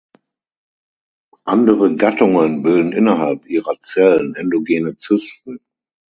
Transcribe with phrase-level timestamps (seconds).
[1.45, 5.59] Andere Gattungen bilden innerhalb ihrer Zellen endogene Zysten.